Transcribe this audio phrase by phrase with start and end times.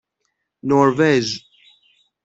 [0.67, 1.25] نروژ